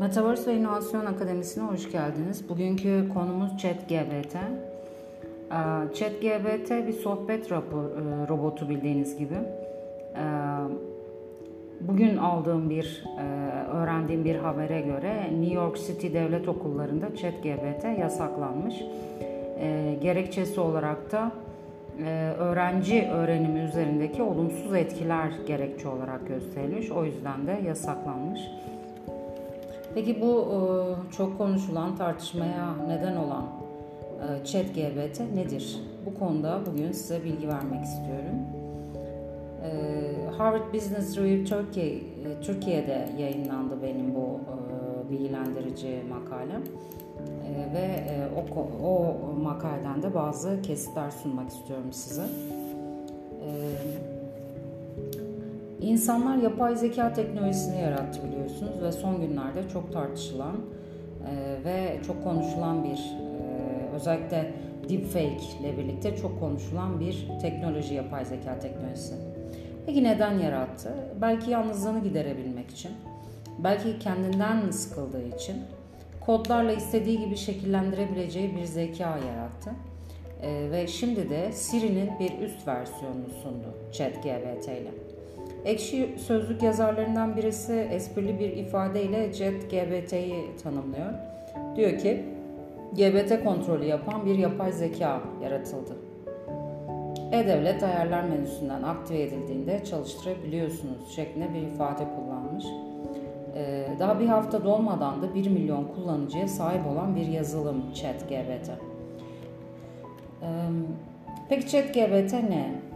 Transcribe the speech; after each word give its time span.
Metaverse 0.00 0.50
ve 0.50 0.56
İnovasyon 0.56 1.06
Akademisi'ne 1.06 1.64
hoş 1.64 1.92
geldiniz. 1.92 2.48
Bugünkü 2.48 3.08
konumuz 3.14 3.50
ChatGPT. 3.58 4.34
Ee, 4.34 4.44
ChatGPT 5.94 6.70
bir 6.70 6.92
sohbet 6.92 7.52
e, 7.52 7.54
robotu 8.28 8.68
bildiğiniz 8.68 9.18
gibi. 9.18 9.34
Ee, 9.34 10.20
bugün 11.80 12.16
aldığım 12.16 12.70
bir, 12.70 13.04
e, 13.18 13.24
öğrendiğim 13.66 14.24
bir 14.24 14.36
habere 14.36 14.80
göre 14.80 15.30
New 15.40 15.54
York 15.54 15.78
City 15.86 16.06
devlet 16.12 16.48
okullarında 16.48 17.16
ChatGPT 17.16 17.84
yasaklanmış. 17.98 18.74
Ee, 19.58 19.98
gerekçesi 20.02 20.60
olarak 20.60 21.12
da 21.12 21.32
e, 22.04 22.32
öğrenci 22.38 23.08
öğrenimi 23.12 23.60
üzerindeki 23.60 24.22
olumsuz 24.22 24.74
etkiler 24.74 25.32
gerekçe 25.46 25.88
olarak 25.88 26.28
gösterilmiş. 26.28 26.90
O 26.90 27.04
yüzden 27.04 27.46
de 27.46 27.60
yasaklanmış. 27.66 28.40
Peki 29.94 30.20
bu 30.20 30.48
e, 30.52 30.58
çok 31.12 31.38
konuşulan 31.38 31.96
tartışmaya 31.96 32.74
neden 32.86 33.16
olan 33.16 33.44
e, 34.20 34.44
ChatGPT 34.44 35.20
nedir? 35.34 35.80
Bu 36.06 36.18
konuda 36.18 36.60
bugün 36.66 36.92
size 36.92 37.24
bilgi 37.24 37.48
vermek 37.48 37.84
istiyorum. 37.84 38.36
E, 39.64 39.70
Harvard 40.38 40.74
Business 40.74 41.16
Review 41.16 41.44
Türkiye 41.44 42.00
Türkiye'de 42.42 43.08
yayınlandı 43.18 43.82
benim 43.82 44.14
bu 44.14 44.40
bilgilendirici 45.10 46.02
makalem 46.10 46.62
ve 47.74 48.04
o, 48.36 48.86
o 48.86 49.16
makaleden 49.42 50.02
de 50.02 50.14
bazı 50.14 50.62
kesitler 50.62 51.10
sunmak 51.10 51.48
istiyorum 51.48 51.92
size. 51.92 52.24
İnsanlar 55.80 56.36
yapay 56.36 56.76
zeka 56.76 57.12
teknolojisini 57.12 57.80
yarattı 57.80 58.20
biliyorsunuz 58.24 58.82
ve 58.82 58.92
son 58.92 59.20
günlerde 59.20 59.68
çok 59.72 59.92
tartışılan 59.92 60.56
e, 61.30 61.64
ve 61.64 61.98
çok 62.06 62.24
konuşulan 62.24 62.84
bir 62.84 62.98
e, 62.98 63.94
özellikle 63.94 64.52
deepfake 64.88 65.58
ile 65.60 65.78
birlikte 65.78 66.16
çok 66.16 66.40
konuşulan 66.40 67.00
bir 67.00 67.28
teknoloji 67.42 67.94
yapay 67.94 68.24
zeka 68.24 68.58
teknolojisi. 68.58 69.14
Peki 69.86 70.04
neden 70.04 70.38
yarattı? 70.38 70.94
Belki 71.20 71.50
yalnızlığını 71.50 72.02
giderebilmek 72.02 72.70
için, 72.70 72.90
belki 73.58 73.98
kendinden 73.98 74.70
sıkıldığı 74.70 75.26
için, 75.26 75.56
kodlarla 76.20 76.72
istediği 76.72 77.20
gibi 77.20 77.36
şekillendirebileceği 77.36 78.56
bir 78.56 78.64
zeka 78.64 79.18
yarattı. 79.28 79.70
E, 80.42 80.70
ve 80.70 80.86
şimdi 80.86 81.30
de 81.30 81.52
Siri'nin 81.52 82.10
bir 82.20 82.38
üst 82.38 82.68
versiyonunu 82.68 83.28
sundu 83.42 83.74
ChatGPT 83.92 84.68
ile. 84.68 85.09
Ekşi 85.64 86.14
sözlük 86.18 86.62
yazarlarından 86.62 87.36
birisi 87.36 87.72
esprili 87.72 88.38
bir 88.38 88.56
ifadeyle 88.56 89.32
Jet 89.32 89.70
GBT'yi 89.70 90.56
tanımlıyor. 90.62 91.12
Diyor 91.76 91.98
ki, 91.98 92.24
GBT 92.92 93.44
kontrolü 93.44 93.84
yapan 93.84 94.26
bir 94.26 94.38
yapay 94.38 94.72
zeka 94.72 95.20
yaratıldı. 95.42 95.96
E-Devlet 97.32 97.82
ayarlar 97.82 98.22
menüsünden 98.22 98.82
aktive 98.82 99.22
edildiğinde 99.22 99.84
çalıştırabiliyorsunuz 99.84 101.14
şeklinde 101.16 101.54
bir 101.54 101.62
ifade 101.62 102.04
kullanmış. 102.16 102.64
Ee, 103.56 103.86
daha 103.98 104.20
bir 104.20 104.26
hafta 104.26 104.64
dolmadan 104.64 105.22
da 105.22 105.34
1 105.34 105.50
milyon 105.50 105.84
kullanıcıya 105.84 106.48
sahip 106.48 106.86
olan 106.86 107.16
bir 107.16 107.26
yazılım 107.26 107.92
ChatGPT. 107.94 108.70
Ee, 110.42 110.46
peki 111.48 111.68
ChatGPT 111.68 112.32
ne? 112.32 112.89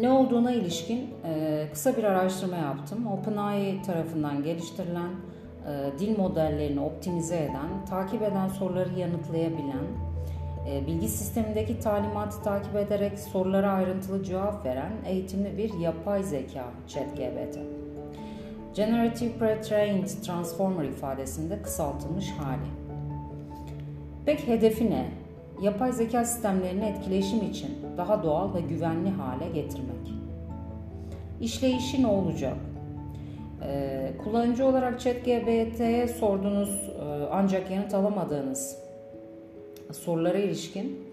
Ne 0.00 0.10
olduğuna 0.10 0.52
ilişkin 0.52 1.10
e, 1.24 1.66
kısa 1.72 1.96
bir 1.96 2.04
araştırma 2.04 2.56
yaptım. 2.56 3.06
OpenAI 3.06 3.82
tarafından 3.82 4.42
geliştirilen, 4.42 5.10
e, 5.68 5.98
dil 5.98 6.18
modellerini 6.18 6.80
optimize 6.80 7.36
eden, 7.36 7.86
takip 7.88 8.22
eden 8.22 8.48
soruları 8.48 9.00
yanıtlayabilen, 9.00 9.84
e, 10.68 10.86
bilgi 10.86 11.08
sistemindeki 11.08 11.80
talimatı 11.80 12.42
takip 12.42 12.76
ederek 12.76 13.18
sorulara 13.18 13.72
ayrıntılı 13.72 14.24
cevap 14.24 14.66
veren 14.66 14.92
eğitimli 15.06 15.58
bir 15.58 15.78
yapay 15.78 16.22
zeka 16.22 16.64
ChatGPT. 16.88 17.58
Generative 18.74 19.30
Pre-trained 19.38 20.22
Transformer 20.26 20.84
ifadesinde 20.84 21.62
kısaltılmış 21.62 22.30
hali. 22.30 22.70
Peki 24.26 24.46
hedefi 24.46 24.90
ne? 24.90 25.23
Yapay 25.62 25.92
zeka 25.92 26.24
sistemlerini 26.24 26.84
etkileşim 26.84 27.42
için 27.50 27.70
daha 27.96 28.22
doğal 28.22 28.54
ve 28.54 28.60
güvenli 28.60 29.10
hale 29.10 29.48
getirmek. 29.54 30.14
İşleyişi 31.40 32.02
ne 32.02 32.06
olacak? 32.06 32.56
Ee, 33.62 34.10
kullanıcı 34.24 34.66
olarak 34.66 35.00
ChatGPT'ye 35.00 36.08
sorduğunuz 36.08 36.70
e, 36.70 37.28
ancak 37.32 37.70
yanıt 37.70 37.94
alamadığınız 37.94 38.78
sorulara 39.92 40.38
ilişkin 40.38 41.04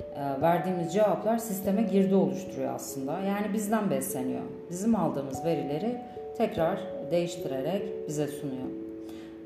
e, 0.00 0.42
verdiğimiz 0.42 0.92
cevaplar 0.92 1.38
sisteme 1.38 1.82
girdi 1.82 2.14
oluşturuyor 2.14 2.74
aslında. 2.74 3.20
Yani 3.20 3.52
bizden 3.54 3.90
besleniyor. 3.90 4.42
Bizim 4.70 4.96
aldığımız 4.96 5.44
verileri 5.44 5.96
tekrar 6.36 6.78
değiştirerek 7.10 7.82
bize 8.08 8.26
sunuyor. 8.26 8.66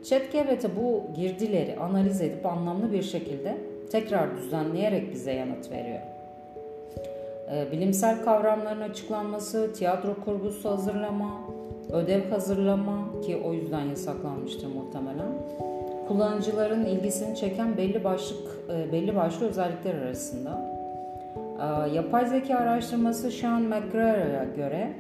ChatGPT 0.04 0.66
bu 0.76 1.14
girdileri 1.16 1.76
analiz 1.78 2.20
edip 2.20 2.46
anlamlı 2.46 2.92
bir 2.92 3.02
şekilde 3.02 3.56
tekrar 3.90 4.36
düzenleyerek 4.36 5.12
bize 5.12 5.32
yanıt 5.32 5.70
veriyor. 5.70 6.00
Ee, 7.52 7.72
bilimsel 7.72 8.24
kavramların 8.24 8.80
açıklanması, 8.80 9.72
tiyatro 9.74 10.14
kurgusu 10.24 10.70
hazırlama, 10.70 11.40
ödev 11.92 12.30
hazırlama 12.30 13.20
ki 13.26 13.42
o 13.44 13.52
yüzden 13.52 13.80
yasaklanmıştır 13.80 14.66
muhtemelen. 14.66 15.32
Kullanıcıların 16.08 16.84
ilgisini 16.84 17.36
çeken 17.36 17.76
belli 17.76 18.04
başlık 18.04 18.48
e, 18.70 18.92
belli 18.92 19.16
başlı 19.16 19.48
özellikler 19.48 19.94
arasında. 19.94 20.68
Ee, 21.58 21.94
yapay 21.94 22.26
zeka 22.26 22.56
araştırması 22.56 23.30
Sean 23.30 23.62
McGrath'a 23.62 24.44
göre 24.56 24.92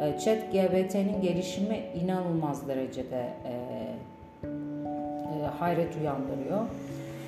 e, 0.00 0.18
ChatGPT'nin 0.18 1.20
gelişimi 1.22 1.80
inanılmaz 2.04 2.68
derecede 2.68 3.28
e, 3.46 3.56
hayret 5.58 5.96
uyandırıyor. 6.00 6.60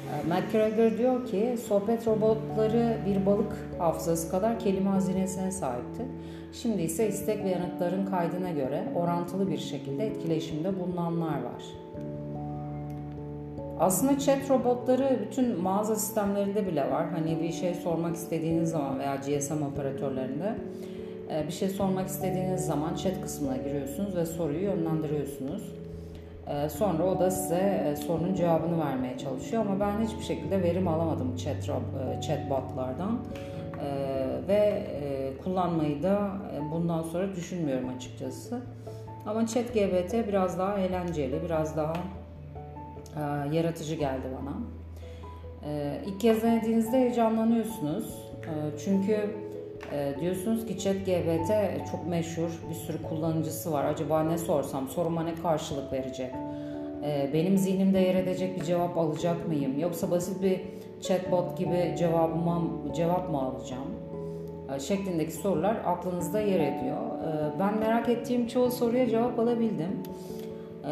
Ee, 0.04 0.28
McGregor 0.28 0.98
diyor 0.98 1.26
ki 1.26 1.56
sohbet 1.68 2.06
robotları 2.06 2.96
bir 3.06 3.26
balık 3.26 3.52
hafızası 3.78 4.30
kadar 4.30 4.58
kelime 4.58 4.90
hazinesine 4.90 5.50
sahipti. 5.50 6.02
Şimdi 6.52 6.82
ise 6.82 7.08
istek 7.08 7.44
ve 7.44 7.48
yanıtların 7.48 8.06
kaydına 8.06 8.50
göre 8.50 8.84
orantılı 8.94 9.50
bir 9.50 9.58
şekilde 9.58 10.06
etkileşimde 10.06 10.80
bulunanlar 10.80 11.42
var. 11.42 11.62
Aslında 13.78 14.18
chat 14.18 14.50
robotları 14.50 15.18
bütün 15.26 15.60
mağaza 15.60 15.96
sistemlerinde 15.96 16.66
bile 16.66 16.90
var. 16.90 17.06
Hani 17.10 17.42
bir 17.42 17.52
şey 17.52 17.74
sormak 17.74 18.16
istediğiniz 18.16 18.70
zaman 18.70 18.98
veya 18.98 19.16
GSM 19.16 19.62
operatörlerinde 19.62 20.54
e, 21.30 21.46
bir 21.46 21.52
şey 21.52 21.68
sormak 21.68 22.08
istediğiniz 22.08 22.66
zaman 22.66 22.94
chat 22.94 23.20
kısmına 23.22 23.56
giriyorsunuz 23.56 24.16
ve 24.16 24.26
soruyu 24.26 24.60
yönlendiriyorsunuz. 24.60 25.62
Ee, 26.48 26.68
sonra 26.68 27.04
o 27.04 27.20
da 27.20 27.30
size 27.30 27.84
e, 27.86 27.96
sorunun 27.96 28.34
cevabını 28.34 28.84
vermeye 28.84 29.18
çalışıyor 29.18 29.66
ama 29.66 29.80
ben 29.80 30.06
hiçbir 30.06 30.22
şekilde 30.22 30.62
verim 30.62 30.88
alamadım 30.88 31.36
chat 31.36 31.56
e, 31.56 32.20
chatbotlardan 32.20 33.18
ee, 33.80 34.48
ve 34.48 34.86
e, 35.02 35.32
kullanmayı 35.44 36.02
da 36.02 36.30
bundan 36.72 37.02
sonra 37.02 37.36
düşünmüyorum 37.36 37.88
açıkçası. 37.96 38.60
Ama 39.26 39.46
ChatGPT 39.46 40.28
biraz 40.28 40.58
daha 40.58 40.78
eğlenceli, 40.78 41.42
biraz 41.44 41.76
daha 41.76 41.92
yaratıcı 43.52 43.94
geldi 43.94 44.26
bana. 44.40 44.52
Ee, 45.66 46.00
ilk 46.06 46.20
kez 46.20 46.42
denediğinizde 46.42 46.98
heyecanlanıyorsunuz. 46.98 48.18
Çünkü 48.84 49.30
e, 49.92 50.20
diyorsunuz 50.20 50.66
ki 50.66 50.78
ChatGPT 50.78 51.50
çok 51.90 52.06
meşhur, 52.06 52.50
bir 52.70 52.74
sürü 52.74 53.02
kullanıcısı 53.02 53.72
var. 53.72 53.84
Acaba 53.84 54.22
ne 54.22 54.38
sorsam, 54.38 54.88
soruma 54.88 55.22
ne 55.22 55.34
karşılık 55.34 55.92
verecek? 55.92 56.30
E, 57.04 57.30
benim 57.32 57.58
zihnimde 57.58 57.98
yer 57.98 58.14
edecek 58.14 58.60
bir 58.60 58.64
cevap 58.64 58.98
alacak 58.98 59.48
mıyım? 59.48 59.78
Yoksa 59.78 60.10
basit 60.10 60.42
bir 60.42 60.60
chatbot 61.00 61.58
gibi 61.58 61.94
cevabıma 61.98 62.62
cevap 62.96 63.30
mı 63.30 63.42
alacağım? 63.42 63.88
E, 64.76 64.80
şeklindeki 64.80 65.32
sorular 65.32 65.76
aklınızda 65.84 66.40
yer 66.40 66.60
ediyor. 66.60 66.98
E, 66.98 67.58
ben 67.60 67.78
merak 67.78 68.08
ettiğim 68.08 68.46
çoğu 68.46 68.70
soruya 68.70 69.08
cevap 69.08 69.38
alabildim. 69.38 70.02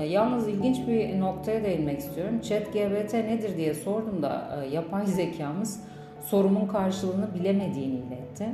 Yalnız 0.08 0.48
ilginç 0.48 0.88
bir 0.88 1.20
noktaya 1.20 1.64
değinmek 1.64 1.98
istiyorum. 1.98 2.40
ChatGPT 2.40 3.14
nedir 3.14 3.56
diye 3.56 3.74
sordum 3.74 4.22
da 4.22 4.62
e, 4.64 4.74
yapay 4.74 5.06
zekamız 5.06 5.80
sorumun 6.22 6.66
karşılığını 6.66 7.34
bilemediğini 7.34 7.94
iletti. 7.94 8.46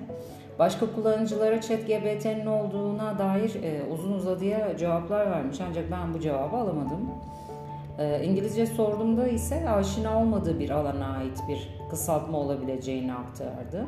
Başka 0.58 0.94
kullanıcılara 0.94 1.60
ChatGPT'nin 1.60 2.46
olduğuna 2.46 3.18
dair 3.18 3.62
e, 3.62 3.82
uzun 3.92 4.12
uzadıya 4.12 4.76
cevaplar 4.76 5.30
vermiş 5.30 5.58
ancak 5.68 5.90
ben 5.90 6.14
bu 6.14 6.20
cevabı 6.20 6.56
alamadım. 6.56 7.10
E, 7.98 8.24
İngilizce 8.24 8.66
sorduğumda 8.66 9.28
ise 9.28 9.70
aşina 9.70 10.20
olmadığı 10.20 10.60
bir 10.60 10.70
alana 10.70 11.06
ait 11.06 11.38
bir 11.48 11.68
kısaltma 11.90 12.38
olabileceğini 12.38 13.14
aktardı. 13.14 13.86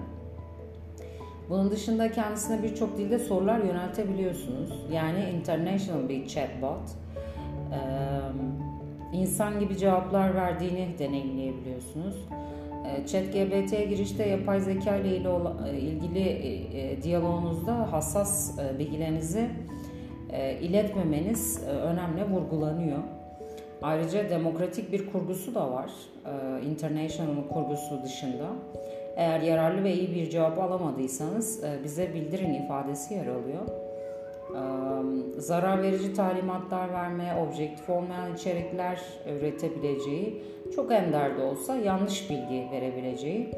Bunun 1.50 1.70
dışında 1.70 2.12
kendisine 2.12 2.62
birçok 2.62 2.98
dilde 2.98 3.18
sorular 3.18 3.58
yöneltebiliyorsunuz. 3.58 4.70
Yani 4.92 5.24
international 5.30 6.08
bir 6.08 6.26
chatbot. 6.26 6.80
Ee, 7.72 7.78
insan 9.12 9.60
gibi 9.60 9.76
cevaplar 9.76 10.34
verdiğini 10.34 10.98
deneyimleyebiliyorsunuz. 10.98 12.16
E, 12.86 13.06
ChatGPT'ye 13.06 13.84
girişte 13.84 14.28
yapay 14.28 14.60
zeka 14.60 14.96
ile 14.96 15.16
ilgili 15.80 16.28
e, 16.28 17.02
diyaloğunuzda 17.02 17.92
hassas 17.92 18.58
bilgilerinizi 18.78 19.48
iletmemeniz 20.60 21.62
önemli 21.66 22.24
vurgulanıyor. 22.24 22.98
Ayrıca 23.82 24.30
demokratik 24.30 24.92
bir 24.92 25.12
kurgusu 25.12 25.54
da 25.54 25.72
var. 25.72 25.90
International 26.70 27.48
kurgusu 27.52 28.02
dışında. 28.04 28.46
Eğer 29.16 29.40
yararlı 29.40 29.84
ve 29.84 29.94
iyi 29.94 30.14
bir 30.14 30.30
cevap 30.30 30.58
alamadıysanız 30.58 31.64
bize 31.84 32.14
bildirin 32.14 32.54
ifadesi 32.54 33.14
yer 33.14 33.26
alıyor 33.26 33.89
zarar 35.38 35.82
verici 35.82 36.14
talimatlar 36.14 36.92
vermeye, 36.92 37.34
objektif 37.34 37.90
olmayan 37.90 38.34
içerikler 38.34 39.00
üretebileceği, 39.38 40.42
çok 40.76 40.92
ender 40.92 41.38
de 41.38 41.42
olsa 41.42 41.76
yanlış 41.76 42.30
bilgi 42.30 42.68
verebileceği 42.72 43.50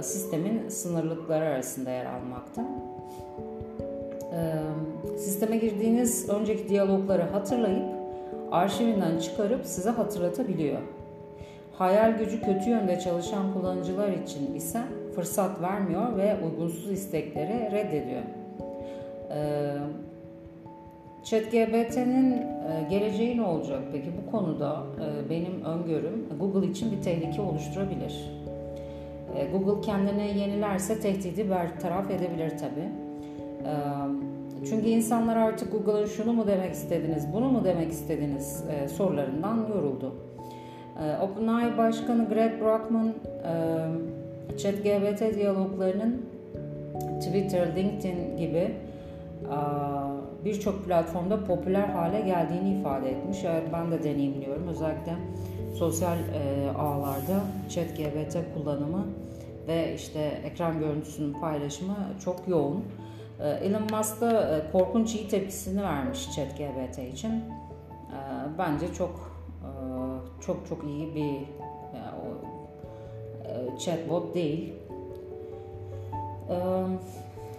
sistemin 0.00 0.68
sınırlıkları 0.68 1.44
arasında 1.44 1.90
yer 1.90 2.06
almakta. 2.06 2.64
Sisteme 5.16 5.56
girdiğiniz 5.56 6.28
önceki 6.28 6.68
diyalogları 6.68 7.22
hatırlayıp 7.22 7.84
arşivinden 8.52 9.18
çıkarıp 9.18 9.66
size 9.66 9.90
hatırlatabiliyor. 9.90 10.78
Hayal 11.72 12.18
gücü 12.18 12.40
kötü 12.40 12.70
yönde 12.70 13.00
çalışan 13.00 13.52
kullanıcılar 13.52 14.08
için 14.08 14.54
ise 14.54 14.80
fırsat 15.14 15.62
vermiyor 15.62 16.16
ve 16.16 16.36
uygunsuz 16.44 16.90
istekleri 16.90 17.70
reddediyor. 17.72 18.22
Ee, 19.34 19.76
ChatGPT'nin 21.24 22.32
e, 22.32 22.86
geleceği 22.90 23.36
ne 23.36 23.42
olacak 23.42 23.80
peki? 23.92 24.10
Bu 24.22 24.30
konuda 24.30 24.82
e, 25.00 25.30
benim 25.30 25.64
öngörüm 25.64 26.26
Google 26.38 26.66
için 26.66 26.92
bir 26.92 27.02
tehlike 27.02 27.42
oluşturabilir. 27.42 28.30
E, 29.36 29.44
Google 29.44 29.80
kendini 29.80 30.38
yenilerse 30.38 31.00
tehdidi 31.00 31.50
bertaraf 31.50 32.10
edebilir 32.10 32.50
tabi. 32.50 32.88
Çünkü 34.68 34.88
insanlar 34.88 35.36
artık 35.36 35.72
Google'ın 35.72 36.06
şunu 36.06 36.32
mu 36.32 36.46
demek 36.46 36.72
istediniz, 36.72 37.26
bunu 37.32 37.50
mu 37.50 37.64
demek 37.64 37.92
istediniz 37.92 38.64
sorularından 38.96 39.66
yoruldu. 39.74 40.14
OpenAI 41.22 41.78
Başkanı 41.78 42.28
Greg 42.28 42.60
Brockman 42.60 43.12
ChatGPT 44.58 45.34
diyaloglarının 45.34 46.22
Twitter, 47.20 47.76
LinkedIn 47.76 48.36
gibi 48.36 48.70
birçok 50.44 50.84
platformda 50.84 51.44
popüler 51.44 51.88
hale 51.88 52.20
geldiğini 52.20 52.80
ifade 52.80 53.10
etmiş. 53.10 53.38
Evet 53.44 53.62
ben 53.72 53.90
de 53.90 54.04
deneyimliyorum. 54.04 54.68
Özellikle 54.68 55.12
sosyal 55.74 56.18
e, 56.18 56.70
ağlarda 56.78 57.40
chat 57.68 57.96
GBT 57.96 58.36
kullanımı 58.54 59.06
ve 59.68 59.94
işte 59.94 60.20
ekran 60.44 60.78
görüntüsünün 60.78 61.32
paylaşımı 61.32 61.96
çok 62.24 62.48
yoğun. 62.48 62.84
E, 63.40 63.48
Elon 63.48 63.82
Musk 63.82 64.20
da 64.20 64.56
e, 64.56 64.72
korkunç 64.72 65.14
iyi 65.14 65.28
tepkisini 65.28 65.82
vermiş 65.82 66.36
chat 66.36 66.58
GBT 66.58 66.98
için. 66.98 67.44
Bence 68.58 68.94
çok 68.94 69.34
çok 70.40 70.68
çok 70.68 70.84
iyi 70.84 71.14
bir 71.14 71.36
chatbot 73.78 74.34
değil. 74.34 74.74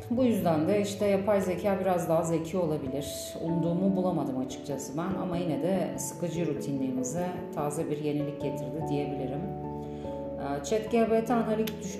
Bu 0.10 0.24
yüzden 0.24 0.68
de 0.68 0.82
işte 0.82 1.06
yapay 1.06 1.42
zeka 1.42 1.80
biraz 1.80 2.10
daha 2.10 2.24
zeki 2.24 2.58
olabilir. 2.58 3.34
Umduğumu 3.44 3.96
bulamadım 3.96 4.38
açıkçası 4.38 4.98
ben 4.98 5.22
ama 5.22 5.38
yine 5.38 5.64
de 5.64 6.00
sıkıcı 6.00 6.48
rutinlerimize 6.48 7.28
taze 7.56 7.90
bir 7.90 7.98
yenilik 7.98 8.42
getirdi 8.42 8.86
diyebilirim. 8.90 9.42
Ee, 10.40 10.64
ChatGPT 10.64 11.32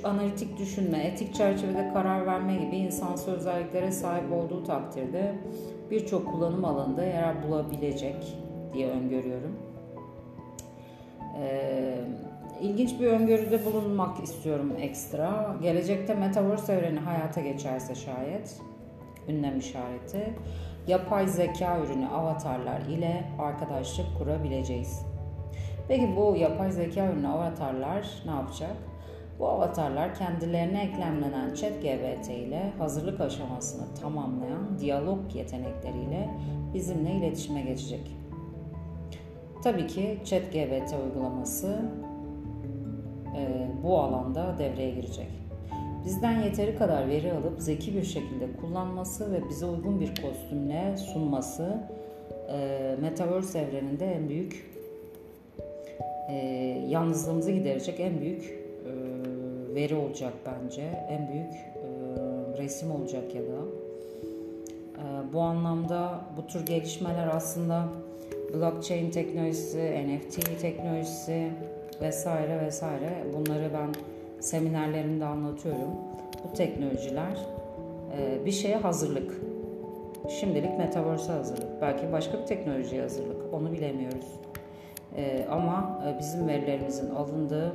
analitik 0.04 0.58
düşünme, 0.58 0.98
etik 0.98 1.36
çerçevede 1.36 1.94
karar 1.94 2.26
verme 2.26 2.56
gibi 2.56 2.76
insansı 2.76 3.32
özelliklere 3.32 3.92
sahip 3.92 4.34
olduğu 4.34 4.64
takdirde 4.64 5.36
birçok 5.92 6.32
kullanım 6.32 6.66
alanında 6.66 7.04
yer 7.04 7.44
bulabilecek 7.48 8.38
diye 8.74 8.90
öngörüyorum. 8.90 9.56
Ee, 11.40 11.96
İlginç 12.62 13.00
bir 13.00 13.08
öngörüde 13.08 13.66
bulunmak 13.66 14.24
istiyorum 14.24 14.74
ekstra. 14.80 15.56
Gelecekte 15.62 16.16
Metaverse 16.16 16.74
evreni 16.74 17.00
hayata 17.00 17.42
geçerse 17.42 17.96
şayet, 17.96 18.62
ünlem 19.28 19.60
işareti, 19.60 20.34
yapay 20.88 21.28
zeka 21.28 21.80
ürünü 21.80 22.08
avatarlar 22.08 22.82
ile 22.82 23.24
arkadaşlık 23.40 24.06
kurabileceğiz. 24.18 25.06
Peki 25.88 26.16
bu 26.16 26.36
yapay 26.36 26.72
zeka 26.72 27.06
ürünü 27.06 27.28
avatarlar 27.28 28.08
ne 28.26 28.32
yapacak? 28.32 28.76
Bu 29.40 29.48
avatarlar 29.48 30.16
kendilerine 30.16 30.84
eklemlenen 30.84 31.54
ChatGPT 31.54 32.30
ile 32.30 32.72
hazırlık 32.78 33.22
aşamasını 33.22 33.96
tamamlayan 34.02 34.80
diyalog 34.80 35.36
yetenekleriyle 35.36 36.30
bizimle 36.74 37.12
iletişime 37.12 37.62
geçecek. 37.62 38.18
Tabii 39.64 39.88
ki 39.88 40.20
ChatGPT 40.26 40.96
uygulaması 41.06 41.92
bu 43.84 44.00
alanda 44.00 44.56
devreye 44.60 44.92
girecek. 44.92 45.28
Bizden 46.06 46.42
yeteri 46.42 46.78
kadar 46.78 47.10
veri 47.10 47.34
alıp 47.34 47.62
zeki 47.62 47.96
bir 47.96 48.04
şekilde 48.04 48.48
kullanması 48.62 49.32
ve 49.34 49.50
bize 49.50 49.66
uygun 49.66 50.00
bir 50.00 50.08
kostümle 50.22 50.98
sunması 50.98 51.78
e, 52.50 52.96
Metaverse 53.02 53.60
evreninde 53.60 54.06
en 54.06 54.30
büyük 54.30 54.72
e, 56.30 56.36
yalnızlığımızı 56.90 57.52
giderecek 57.52 58.00
en 58.00 58.22
büyük 58.22 58.44
e, 58.44 58.92
veri 59.76 59.96
olacak 59.96 60.34
bence. 60.46 60.82
En 61.10 61.28
büyük 61.28 61.54
e, 61.54 61.88
resim 62.64 62.92
olacak 62.92 63.36
ya 63.36 63.42
da. 63.42 63.62
E, 64.98 65.34
bu 65.34 65.42
anlamda 65.42 66.22
bu 66.38 66.48
tür 66.48 66.66
gelişmeler 66.66 67.28
aslında 67.28 67.88
blockchain 68.54 69.12
teknolojisi, 69.12 70.08
NFT 70.08 70.62
teknolojisi, 70.62 71.52
vesaire 72.02 72.62
vesaire 72.62 73.10
bunları 73.34 73.70
ben 73.74 73.90
seminerlerimde 74.40 75.26
anlatıyorum. 75.26 75.90
Bu 76.44 76.54
teknolojiler 76.54 77.38
e, 78.18 78.46
bir 78.46 78.52
şeye 78.52 78.76
hazırlık. 78.76 79.42
Şimdilik 80.40 80.78
metaverse 80.78 81.32
hazırlık. 81.32 81.82
Belki 81.82 82.12
başka 82.12 82.40
bir 82.42 82.46
teknolojiye 82.46 83.02
hazırlık. 83.02 83.54
Onu 83.54 83.72
bilemiyoruz. 83.72 84.40
E, 85.18 85.46
ama 85.52 86.04
e, 86.08 86.20
bizim 86.20 86.48
verilerimizin 86.48 87.10
alındığı 87.10 87.74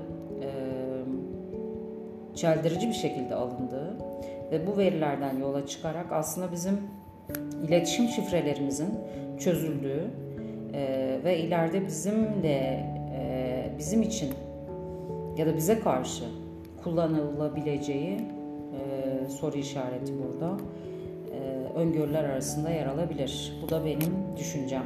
çeldirici 2.34 2.88
bir 2.88 2.94
şekilde 2.94 3.34
alındığı 3.34 3.96
ve 4.50 4.66
bu 4.66 4.78
verilerden 4.78 5.38
yola 5.38 5.66
çıkarak 5.66 6.06
aslında 6.12 6.52
bizim 6.52 6.80
iletişim 7.68 8.08
şifrelerimizin 8.08 8.94
çözüldüğü 9.38 10.10
ve 11.24 11.38
ileride 11.38 11.86
bizimle 11.86 12.86
bizim 13.80 14.02
için 14.02 14.30
ya 15.36 15.46
da 15.46 15.56
bize 15.56 15.80
karşı 15.80 16.24
kullanılabileceği 16.84 18.16
e, 18.16 19.28
soru 19.28 19.56
işareti 19.56 20.12
burada 20.18 20.56
e, 21.32 21.38
öngörüler 21.78 22.24
arasında 22.24 22.70
yer 22.70 22.86
alabilir. 22.86 23.58
Bu 23.62 23.68
da 23.68 23.84
benim 23.84 24.14
düşüncem. 24.38 24.84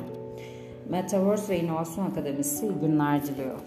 Metaverse 0.89 1.53
ve 1.53 1.61
İnovasyon 1.61 2.11
Akademisi 2.11 2.67
iyi 2.67 2.73
günler 2.81 3.23
diliyor. 3.27 3.61